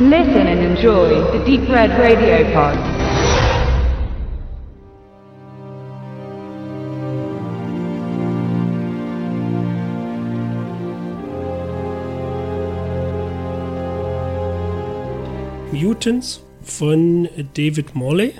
[0.00, 2.78] Listen and enjoy the Deep Red Radio Pod.
[15.72, 18.34] Mutants von David Morley.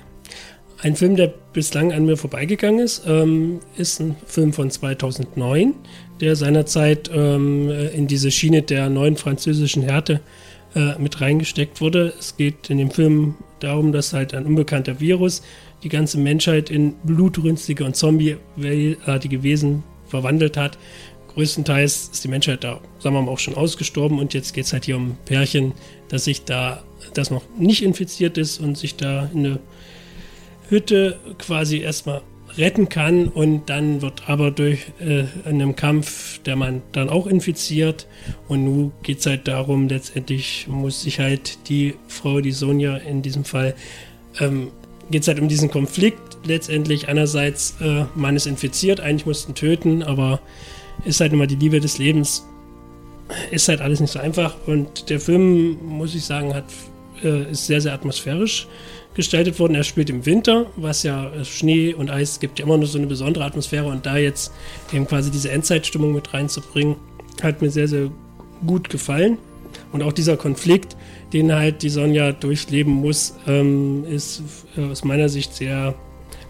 [0.81, 5.75] Ein Film, der bislang an mir vorbeigegangen ist, ähm, ist ein Film von 2009,
[6.21, 10.21] der seinerzeit ähm, in diese Schiene der neuen französischen Härte
[10.79, 12.15] äh, mit reingesteckt wurde.
[12.21, 15.43] Es geht in dem Film darum, dass halt ein unbekannter Virus
[15.83, 20.79] die ganze Menschheit in blutrünstige und zombieartige Wesen verwandelt hat.
[21.35, 24.73] Größtenteils ist die Menschheit da, sagen wir mal, auch schon ausgestorben und jetzt geht es
[24.73, 25.73] halt hier um Pärchen,
[26.11, 29.61] dass sich da, das noch nicht infiziert ist und sich da in eine
[30.69, 32.23] Hütte quasi erstmal
[32.59, 38.07] retten kann und dann wird aber durch äh, einem Kampf der Mann dann auch infiziert.
[38.49, 43.23] Und nun geht es halt darum, letztendlich muss sich halt die Frau, die Sonja in
[43.23, 43.75] diesem Fall,
[44.41, 44.69] ähm,
[45.11, 46.39] geht es halt um diesen Konflikt.
[46.45, 50.41] Letztendlich einerseits, äh, man ist infiziert, eigentlich mussten töten, aber
[51.05, 52.45] ist halt immer die Liebe des Lebens,
[53.51, 54.57] ist halt alles nicht so einfach.
[54.67, 56.65] Und der Film, muss ich sagen, hat,
[57.23, 58.67] äh, ist sehr, sehr atmosphärisch
[59.15, 59.75] gestaltet worden.
[59.75, 62.99] Er spielt im Winter, was ja äh, Schnee und Eis gibt ja immer nur so
[62.99, 64.53] eine besondere Atmosphäre und da jetzt
[64.93, 66.97] eben quasi diese Endzeitstimmung mit reinzubringen,
[67.43, 68.11] hat mir sehr, sehr
[68.67, 69.39] gut gefallen.
[69.93, 70.97] Und auch dieser Konflikt,
[71.33, 74.43] den halt die Sonja durchleben muss, ähm, ist
[74.77, 75.95] äh, aus meiner Sicht sehr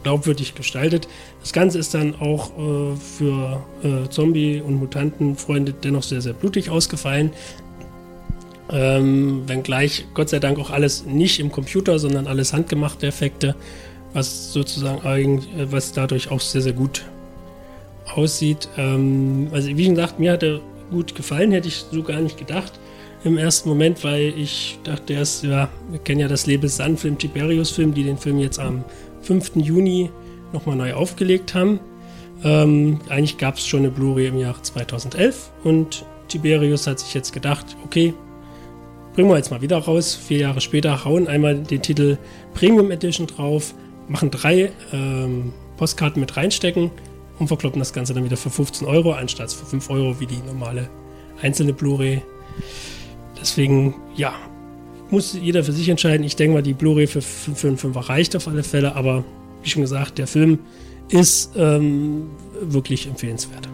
[0.03, 1.09] glaubwürdig gestaltet.
[1.41, 6.71] Das Ganze ist dann auch äh, für äh, Zombie- und Mutantenfreunde dennoch sehr, sehr blutig
[6.71, 7.31] ausgefallen.
[8.71, 13.55] Ähm, wenngleich Gott sei Dank auch alles nicht im Computer, sondern alles handgemachte Effekte,
[14.13, 17.05] was sozusagen eigentlich, äh, was dadurch auch sehr, sehr gut
[18.15, 18.69] aussieht.
[18.77, 22.73] Ähm, also wie gesagt, mir hat er gut gefallen, hätte ich so gar nicht gedacht
[23.25, 27.95] im ersten Moment, weil ich dachte erst, ja, wir kennen ja das Lebes Sun-Film, Tiberius-Film,
[27.95, 28.84] die den Film jetzt am
[29.23, 29.57] 5.
[29.57, 30.11] Juni
[30.53, 31.81] nochmal neu aufgelegt haben.
[32.45, 37.33] Ähm, eigentlich gab es schon eine Blu-ray im Jahr 2011 und Tiberius hat sich jetzt
[37.33, 38.15] gedacht, okay,
[39.15, 40.15] bringen wir jetzt mal wieder raus.
[40.15, 42.19] Vier Jahre später hauen einmal den Titel
[42.55, 43.75] Premium Edition drauf,
[44.09, 46.91] machen drei ähm, Postkarten mit reinstecken
[47.39, 50.41] und verkloppen das Ganze dann wieder für 15 Euro, anstatt für 5 Euro wie die
[50.47, 50.89] normale
[51.41, 52.23] einzelne Blu-ray.
[53.41, 54.35] Deswegen, ja,
[55.11, 56.25] muss jeder für sich entscheiden.
[56.25, 59.25] Ich denke mal, die Blu-ray für, für einen Fünfer reicht auf alle Fälle, aber
[59.63, 60.59] wie schon gesagt, der Film
[61.09, 62.29] ist ähm,
[62.61, 63.68] wirklich empfehlenswert.